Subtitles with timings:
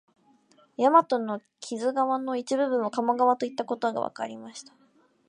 [0.77, 4.73] 大和の木津川の一部分を鴨川といったことがわかりました